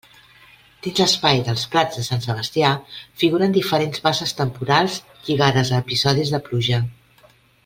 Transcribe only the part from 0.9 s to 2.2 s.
l'espai dels prats de